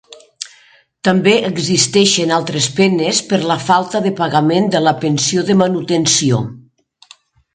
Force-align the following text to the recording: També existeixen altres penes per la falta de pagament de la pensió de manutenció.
També 1.07 1.33
existeixen 1.49 2.33
altres 2.37 2.69
penes 2.79 3.19
per 3.33 3.39
la 3.53 3.59
falta 3.67 4.01
de 4.05 4.13
pagament 4.21 4.69
de 4.77 4.83
la 4.89 4.97
pensió 5.05 5.43
de 5.51 5.59
manutenció. 5.63 6.41